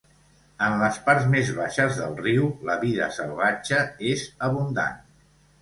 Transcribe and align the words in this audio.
En 0.67 0.77
les 0.83 0.95
parts 1.09 1.27
més 1.33 1.51
baixes 1.59 1.99
del 2.01 2.17
riu, 2.23 2.49
la 2.71 2.79
vida 2.87 3.13
salvatge 3.19 3.83
és 4.15 4.29
abundant. 4.49 4.99